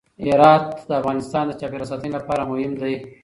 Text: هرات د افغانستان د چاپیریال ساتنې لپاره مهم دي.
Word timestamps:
هرات 0.25 0.65
د 0.87 0.89
افغانستان 1.01 1.43
د 1.47 1.51
چاپیریال 1.59 1.89
ساتنې 1.91 2.11
لپاره 2.17 2.47
مهم 2.51 2.73
دي. 2.81 2.93